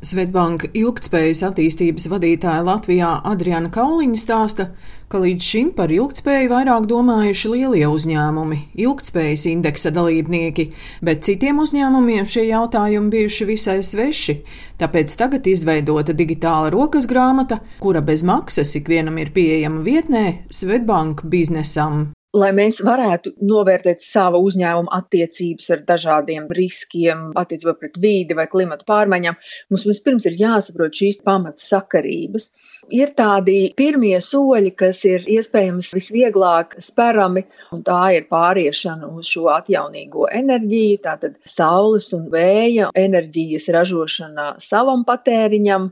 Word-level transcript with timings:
Svetbanka 0.00 0.70
ilgtspējas 0.72 1.42
attīstības 1.50 2.06
vadītāja 2.08 2.62
Latvijā 2.64 3.10
Adriana 3.28 3.68
Kauliņa 3.68 4.20
stāsta, 4.22 4.64
ka 5.12 5.18
līdz 5.20 5.44
šim 5.44 5.72
par 5.76 5.92
ilgtspēju 5.92 6.48
vairāk 6.48 6.86
domājuši 6.88 7.50
lielie 7.52 7.82
uzņēmumi, 7.84 8.60
ilgtspējas 8.80 9.44
indeksa 9.50 9.92
dalībnieki, 9.92 10.70
bet 11.04 11.26
citiem 11.28 11.60
uzņēmumiem 11.60 12.24
šie 12.24 12.46
jautājumi 12.48 13.12
bijuši 13.12 13.48
visai 13.50 13.76
sveši. 13.84 14.38
Tāpēc 14.80 15.18
tagad 15.20 15.50
izveidota 15.52 16.16
digitāla 16.16 16.70
rokas 16.72 17.04
grāmata, 17.10 17.60
kura 17.84 18.00
bez 18.00 18.24
maksas 18.24 18.72
ikvienam 18.80 19.20
ir 19.20 19.34
pieejama 19.36 19.84
vietnē 19.84 20.24
Svetbanka 20.48 21.28
biznesam 21.28 22.08
lai 22.36 22.50
mēs 22.54 22.78
varētu 22.86 23.32
novērtēt 23.42 24.02
savu 24.04 24.40
uzņēmumu 24.46 24.90
attiecības 24.94 25.70
ar 25.74 25.80
dažādiem 25.88 26.46
riskiem, 26.54 27.30
attiecībā 27.38 27.74
pret 27.80 27.98
vīdi 28.02 28.36
vai 28.38 28.46
klimatu 28.50 28.86
pārmaiņām, 28.86 29.38
mums 29.72 29.86
vispirms 29.88 30.28
ir 30.30 30.36
jāsaprot 30.38 30.94
šīs 30.94 31.20
pamatsakarības. 31.26 32.50
Ir 32.94 33.14
tādi 33.18 33.56
pirmie 33.76 34.14
soļi, 34.22 34.74
kas 34.78 35.02
ir 35.10 35.26
iespējams 35.30 35.90
visvieglāk 35.96 36.78
sperami, 36.82 37.44
un 37.74 37.82
tā 37.86 38.02
ir 38.18 38.28
pāriešana 38.30 39.10
uz 39.10 39.30
šo 39.30 39.48
atjaunīgo 39.56 40.28
enerģiju, 40.30 41.02
tātad 41.06 41.36
saules 41.44 42.12
un 42.16 42.28
vēja 42.32 42.92
enerģijas 42.94 43.68
ražošana 43.74 44.54
savam 44.62 45.02
patēriņam, 45.08 45.90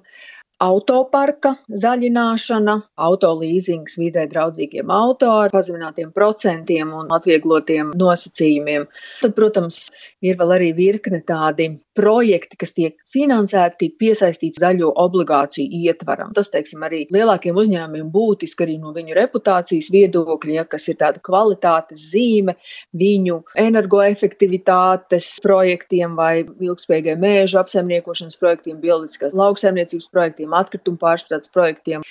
autoparka 0.62 1.54
zaļināšana, 1.70 2.74
autolīzings 3.08 3.98
vidē 4.00 4.26
draudzīgiem 4.30 4.90
auto 4.90 5.30
ar 5.44 5.52
pazeminātiem 5.54 6.10
procentiem 6.14 6.90
un 6.98 7.12
atvieglotiem 7.14 7.92
nosacījumiem. 7.98 8.88
Tad, 9.22 9.34
protams, 9.38 9.84
ir 10.24 10.38
vēl 10.40 10.56
arī 10.56 10.72
virkne 10.74 11.22
tādi 11.26 11.70
projekti, 11.98 12.58
kas 12.58 12.74
tiek 12.74 12.96
finansēti, 13.12 13.90
piesaistīti 13.98 14.62
zaļo 14.62 14.90
obligāciju 15.02 15.82
ietvaram. 15.86 16.32
Tas, 16.34 16.50
teiksim, 16.54 16.82
arī 16.86 17.04
lielākiem 17.14 17.58
uzņēmumiem 17.58 18.10
būtiski 18.14 18.66
arī 18.66 18.76
no 18.82 18.92
viņu 18.96 19.16
reputācijas 19.18 19.90
viedokļa, 19.94 20.56
ja, 20.60 20.66
kas 20.66 20.88
ir 20.90 20.98
tāda 21.00 21.22
kvalitātes 21.22 22.08
zīme 22.12 22.56
viņu 22.98 23.40
energoefektivitātes 23.58 25.36
projektiem 25.44 26.18
vai 26.18 26.42
ilgspējīgai 26.44 27.16
mēžu 27.22 27.62
apsaimniekošanas 27.62 28.38
projektiem, 28.42 28.78
bioloģiskās 28.82 29.34
lauksaimniecības 29.38 30.10
projektiem 30.14 30.47
tādiem 30.48 30.56
atkritumu 30.58 30.98
pārstrādes 30.98 31.50
projektiem. 31.52 32.02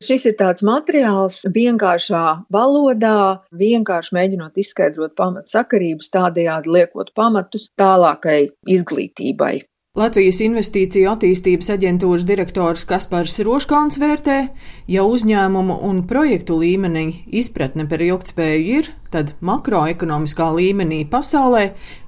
Šis 0.00 0.26
ir 0.26 0.36
tāds 0.38 0.62
materiāls 0.62 1.44
vienkāršā 1.52 2.46
valodā, 2.50 3.42
vienkārši 3.52 4.14
mēģinot 4.16 4.56
izskaidrot 4.56 5.14
pamatsakarības, 5.16 6.10
tādējādi 6.10 6.70
liekot 6.70 7.12
pamatus 7.14 7.70
tālākai 7.76 8.50
izglītībai. 8.66 9.60
Latvijas 9.98 10.38
Investīciju 10.44 11.08
attīstības 11.10 11.66
aģentūras 11.74 12.22
direktors 12.22 12.84
Kaspars 12.86 13.40
Roškāns 13.42 13.96
vērtē, 13.98 14.36
ja 14.86 15.02
uzņēmumu 15.02 15.80
un 15.88 16.04
projektu 16.06 16.54
līmenī 16.60 17.24
izpratne 17.40 17.88
par 17.90 18.04
ilgtspēju 18.06 18.76
ir, 18.76 18.90
tad 19.10 19.32
makroekonomiskā 19.42 20.46
līmenī 20.54 21.00
pasaulē 21.10 21.64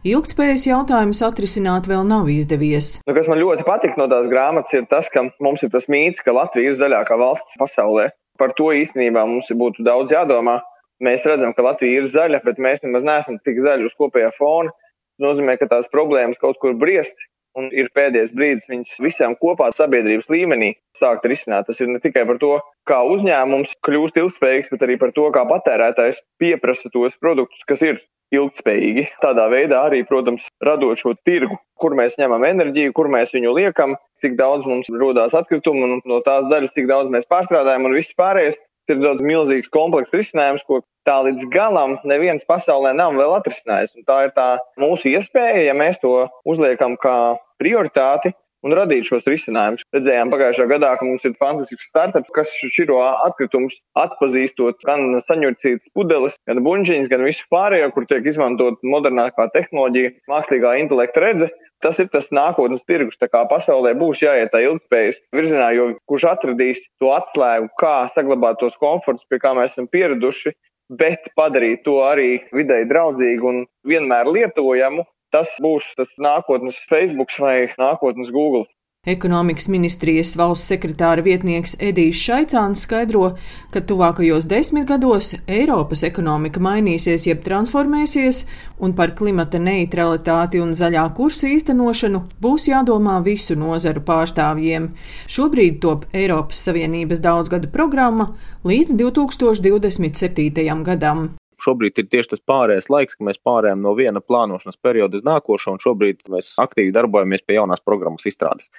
ilgtspējas 0.07 0.69
jautājumus 0.69 1.25
atrisināt 1.27 1.91
vēl 1.91 2.07
nav 2.07 2.31
izdevies. 2.31 2.93
Nu, 3.03 3.17
kas 3.19 3.27
man 3.33 3.43
ļoti 3.43 3.67
patīk 3.67 3.99
no 3.99 4.07
tās 4.15 4.31
grāmatas, 4.31 4.77
ir 4.79 4.87
tas, 4.87 5.11
ka 5.11 5.27
mums 5.43 5.67
ir 5.67 5.75
tas 5.75 5.91
mīts, 5.91 6.23
ka 6.23 6.37
Latvija 6.39 6.71
ir 6.71 6.79
zaļākā 6.79 7.19
valsts 7.19 7.59
pasaulē. 7.59 8.13
Par 8.39 8.55
to 8.55 8.71
īstenībā 8.79 9.27
mums 9.27 9.51
būtu 9.51 9.83
daudz 9.83 10.15
jādomā. 10.15 10.61
Mēs 11.03 11.27
redzam, 11.27 11.51
ka 11.51 11.67
Latvija 11.67 11.99
ir 11.99 12.07
zaļa, 12.15 12.45
bet 12.47 12.63
mēs 12.63 12.87
nemaz 12.87 13.03
neesam 13.11 13.43
tik 13.43 13.59
zaļi 13.67 13.91
uz 13.91 13.99
kopējā 13.99 14.31
fona. 14.39 14.71
Tas 15.19 15.27
nozīmē, 15.27 15.59
ka 15.59 15.67
tās 15.75 15.91
problēmas 15.91 16.39
kaut 16.39 16.63
kur 16.63 16.79
briest, 16.79 17.19
un 17.59 17.69
ir 17.75 17.91
pēdējais 17.97 18.33
brīdis 18.37 18.71
viņus 18.71 19.01
visām 19.05 19.37
kopā 19.41 19.71
sabiedrības 19.75 20.31
līmenī 20.33 20.73
sākt 20.99 21.27
risināt. 21.29 21.69
Tas 21.69 21.81
ir 21.83 21.91
ne 21.93 22.01
tikai 22.03 22.25
par 22.29 22.41
to, 22.43 22.55
kā 22.89 23.03
uzņēmums 23.15 23.77
kļūst 23.87 24.19
ilgspējīgs, 24.23 24.73
bet 24.73 24.87
arī 24.87 24.99
par 25.01 25.13
to, 25.17 25.29
kā 25.35 25.45
patērētājs 25.51 26.23
pieprasa 26.43 26.93
tos 26.95 27.19
produktus, 27.21 27.65
kas 27.69 27.85
ir 27.87 28.01
ilgspējīgi. 28.33 29.07
Tādā 29.23 29.47
veidā 29.53 29.83
arī, 29.89 30.03
protams, 30.09 30.49
radot 30.65 31.01
šo 31.01 31.15
tirgu, 31.27 31.59
kur 31.81 31.97
mēs 31.99 32.19
ņemam 32.21 32.45
enerģiju, 32.49 32.95
kur 32.97 33.11
mēs 33.13 33.35
viņu 33.37 33.55
liekam, 33.59 33.97
cik 34.23 34.39
daudz 34.41 34.67
mums 34.69 34.91
rodās 35.03 35.37
atkritumu 35.37 35.89
un 35.89 36.05
no 36.09 36.21
tās 36.25 36.49
daļas, 36.53 36.75
cik 36.77 36.89
daudz 36.91 37.13
mēs 37.13 37.29
pārstrādājam 37.31 37.89
un 37.89 37.99
viss 37.99 38.17
pārējais. 38.19 38.61
Tas 38.89 38.97
ir 38.99 39.05
daudz 39.05 39.23
milzīgs 39.23 39.71
komplekss 39.71 40.15
risinājums, 40.17 40.65
ko 40.67 40.81
tā 41.07 41.21
līdz 41.23 41.47
galam 41.55 41.95
neviens 42.09 42.43
pasaulē 42.49 42.91
nav 42.99 43.15
vēl 43.15 43.37
atrisinājis. 43.37 43.95
Un 43.95 44.07
tā 44.09 44.17
ir 44.27 44.33
tā 44.35 44.47
mūsu 44.81 45.13
iespēja, 45.13 45.69
ja 45.69 45.77
mēs 45.79 46.01
to 46.03 46.25
uzliekam 46.49 46.97
kā 46.99 47.15
prioritāti 47.63 48.35
un 48.63 48.75
radīt 48.77 49.09
šos 49.09 49.27
risinājumus. 49.29 49.85
Redzējām 49.95 50.31
pagājušā 50.33 50.69
gadā, 50.71 50.93
ka 50.99 51.07
mums 51.07 51.25
ir 51.27 51.35
fantastisks 51.41 51.89
startups, 51.91 52.31
kas 52.35 52.53
širo 52.75 53.01
atkritumus 53.27 53.77
atpazīstot 53.99 54.83
gan 54.87 55.19
saņurcītas 55.27 55.91
pudeles, 55.97 56.39
gan 56.49 56.63
buļģiņas, 56.65 57.11
gan 57.11 57.27
visu 57.27 57.47
pārējo, 57.53 57.91
kur 57.95 58.07
tiek 58.11 58.27
izmantot 58.31 58.83
modernākā 58.87 59.49
tehnoloģija, 59.57 60.15
mākslīgā 60.31 60.79
intelekta 60.85 61.27
redze. 61.27 61.53
Tas 61.83 61.99
ir 61.99 62.07
tas 62.13 62.29
nākotnes 62.31 62.85
tirgus. 62.87 63.19
Tā 63.19 63.27
kā 63.27 63.41
pasaulē 63.51 63.97
būs 63.99 64.21
jāiet 64.23 64.53
tā 64.55 64.61
ilgspējas 64.63 65.19
virzienā, 65.35 65.73
jo 65.75 65.89
kurš 66.07 66.29
atradīs 66.37 66.83
to 67.03 67.11
atslēgu, 67.11 67.73
kā 67.83 67.97
saglabāt 68.15 68.61
tos 68.63 68.79
komfortus, 68.79 69.27
pie 69.27 69.41
kā 69.43 69.51
mēs 69.59 69.75
esam 69.75 69.91
pieraduši, 69.91 70.55
bet 70.95 71.27
padarīt 71.35 71.83
to 71.83 71.99
arī 72.07 72.37
videi 72.55 72.87
draudzīgu 72.87 73.51
un 73.51 73.59
vienmēr 73.89 74.31
lietojamu, 74.31 75.03
tas 75.33 75.57
būs 75.65 75.95
tas 75.97 76.15
nākotnes 76.21 76.79
Facebook 76.93 77.35
vai 77.41 77.57
nākotnes 77.81 78.31
Google. 78.31 78.69
Ekonomikas 79.03 79.65
ministrijas 79.67 80.37
valsts 80.39 80.69
sekretāra 80.71 81.25
vietnieks 81.27 81.73
Edijs 81.83 82.21
Šaicāns 82.23 82.85
skaidro, 82.87 83.33
ka 83.75 83.83
tuvākajos 83.83 84.47
desmit 84.47 84.87
gados 84.87 85.33
Eiropas 85.51 86.05
ekonomika 86.07 86.63
mainīsies 86.63 87.27
jeb 87.27 87.43
transformēsies, 87.43 88.45
un 88.79 88.95
par 88.95 89.17
klimata 89.19 89.59
neutralitāti 89.59 90.63
un 90.63 90.71
zaļā 90.71 91.09
kursa 91.19 91.51
īstenošanu 91.51 92.23
būs 92.47 92.69
jādomā 92.71 93.19
visu 93.27 93.59
nozaru 93.59 94.07
pārstāvjiem. 94.07 94.93
Šobrīd 95.27 95.83
top 95.83 96.07
Eiropas 96.15 96.63
Savienības 96.71 97.27
daudzgadu 97.27 97.75
programma 97.75 98.31
līdz 98.63 98.95
2027. 99.03 100.83
gadam 100.87 101.33
šobrīd 101.63 102.01
ir 102.03 102.09
tieši 102.13 102.35
tas 102.35 102.43
pārējais 102.49 102.91
laiks, 102.93 103.17
ka 103.19 103.27
mēs 103.29 103.41
pārējām 103.47 103.83
no 103.85 103.95
viena 103.99 104.23
plānošanas 104.25 104.81
perioda 104.83 105.19
uz 105.19 105.27
nākošo, 105.27 105.77
un 105.77 105.83
šobrīd 105.83 106.27
mēs 106.33 106.55
aktīvi 106.63 106.95
darbojamies 106.95 107.45
pie 107.47 107.59
jaunās 107.59 107.85
programmas 107.85 108.27
izstrādes. 108.29 108.71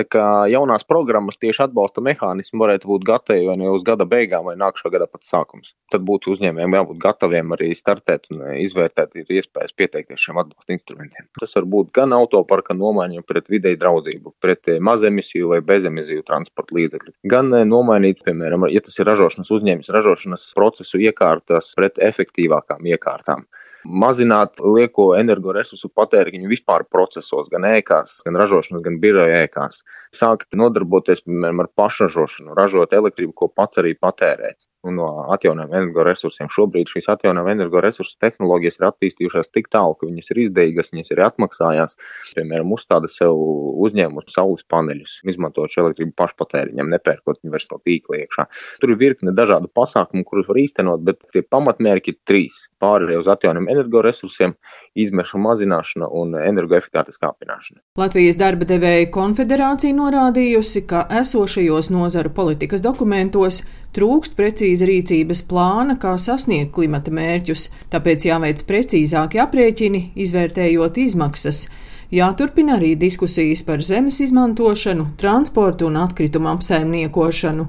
Tā 0.00 0.06
kā 0.08 0.24
jaunās 0.48 0.86
programmas 0.88 1.36
tieši 1.36 1.66
atbalsta 1.66 2.00
mehānismi 2.04 2.60
varētu 2.62 2.88
būt 2.88 3.02
gatavi 3.04 3.44
vai 3.44 3.58
nu 3.60 3.74
uz 3.74 3.82
gada 3.84 4.06
beigām 4.08 4.46
vai 4.48 4.54
nākamā 4.56 4.92
gada 4.94 5.08
pats 5.10 5.28
sākums. 5.28 5.74
Tad 5.92 6.06
būtu 6.08 6.32
uzņēmējiem 6.32 6.76
jābūt 6.78 7.00
gataviem 7.02 7.52
arī 7.52 7.68
startēt 7.76 8.30
un 8.32 8.40
izvērtēt 8.62 9.18
ir 9.20 9.34
iespējas 9.36 9.76
pieteikties 9.76 10.24
šiem 10.24 10.40
atbalsta 10.40 10.72
instrumentiem. 10.72 11.28
Tas 11.40 11.52
var 11.58 11.68
būt 11.74 11.92
gan 11.98 12.16
autoparka 12.16 12.76
nomaiņa 12.78 13.26
pret 13.28 13.52
videi 13.52 13.76
draudzību, 13.80 14.32
pret 14.40 14.72
mazemisiju 14.80 15.52
vai 15.52 15.60
bezemisiju 15.72 16.24
transporta 16.24 16.78
līdzekļu, 16.78 17.12
gan 17.28 17.52
nomainīts, 17.68 18.24
piemēram, 18.24 18.64
ja 18.72 18.80
tas 18.80 18.96
ir 18.96 19.10
ražošanas 19.12 19.52
uzņēmums, 19.58 19.92
ražošanas 19.92 20.48
procesu 20.56 21.04
iekārtas 21.04 21.74
pret 21.76 22.00
efektīvākām 22.00 22.88
iekārtām 22.94 23.44
mazināt 23.84 24.60
lieko 24.62 25.12
energoresursu 25.18 25.90
patēriņu 25.94 26.50
vispār 26.50 26.84
procesos, 26.90 27.50
gan 27.52 27.66
ēkās, 27.66 28.20
gan 28.26 28.38
ražošanas, 28.38 28.82
gan 28.84 28.98
biroja 29.02 29.42
ēkās. 29.46 29.81
Sākt 30.16 30.58
nodarboties, 30.60 31.24
piemēram, 31.26 31.64
ar 31.64 31.70
pašražošanu, 31.80 32.58
ražot 32.62 32.98
elektrību, 33.02 33.38
ko 33.42 33.52
pats 33.60 33.82
arī 33.84 33.96
patērēt 34.06 34.60
no 34.90 35.08
atjaunojumiem 35.34 35.78
energoresursiem. 35.78 36.50
Šobrīd 36.50 36.90
šīs 36.90 37.08
atjaunojuma 37.12 37.54
energoresursu 37.54 38.16
tehnoloģijas 38.22 38.80
ir 38.80 38.86
attīstījušās 38.88 39.52
tik 39.54 39.68
tālu, 39.72 39.94
ka 39.98 40.08
viņas 40.08 40.32
ir 40.32 40.40
izdevīgas, 40.46 40.90
viņas 40.94 41.12
ir 41.14 41.22
atmaksājās. 41.28 41.96
Piemēram, 42.34 42.72
uzstāda 42.74 43.10
sev 43.10 43.38
uzņēmumu 43.86 44.24
saules 44.32 44.64
paneļus, 44.72 45.20
izmantojot 45.30 45.78
elektrību 45.84 46.16
pašpatēriņam, 46.18 46.90
nepērkot 46.96 47.42
viņu 47.42 47.54
vairs 47.54 47.68
no 47.70 47.78
tīkla 47.86 48.22
iekšā. 48.22 48.46
Tur 48.82 48.94
ir 48.94 49.00
virkne 49.00 49.34
dažādu 49.36 49.70
pasākumu, 49.70 50.24
kurus 50.26 50.50
var 50.50 50.60
īstenot, 50.62 51.04
bet 51.06 51.22
tie 51.34 51.44
pamatmērķi 51.46 52.14
ir 52.14 52.18
trīs- 52.26 52.66
pārējai 52.82 53.18
uz 53.18 53.28
atjaunojumu 53.30 53.70
energoresursiem, 53.70 54.56
izmešu 54.98 55.38
mazināšana 55.38 56.08
un 56.10 56.34
energoefektivitātes 56.34 57.20
kāpināšana. 57.22 57.80
Latvijas 57.96 58.36
darba 58.36 58.64
devēja 58.64 59.10
konfederācija 59.10 59.94
norādījusi, 59.94 60.86
ka 60.86 61.06
esošajos 61.22 61.90
nozaru 61.90 62.30
politikas 62.34 62.82
dokumentos 62.82 63.62
trūkst 63.96 64.36
precīza 64.38 64.88
rīcības 64.88 65.44
plāna, 65.48 65.96
kā 66.00 66.14
sasniegt 66.18 66.72
klimata 66.76 67.12
mērķus, 67.14 67.68
tāpēc 67.92 68.26
jāveic 68.28 68.64
precīzāki 68.68 69.40
aprēķini, 69.42 70.02
izvērtējot 70.24 71.00
izmaksas. 71.06 71.66
Jāturpina 72.12 72.76
arī 72.76 72.92
diskusijas 73.00 73.64
par 73.64 73.80
zemes 73.84 74.20
izmantošanu, 74.20 75.14
transportu 75.20 75.88
un 75.88 75.96
atkritumu 76.02 76.52
apsaimniekošanu. 76.52 77.66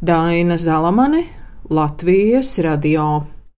Daina 0.00 0.56
Zalamane, 0.58 1.24
Latvijas 1.70 2.58
radio. 2.62 3.39